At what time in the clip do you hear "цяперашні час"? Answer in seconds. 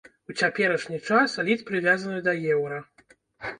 0.39-1.37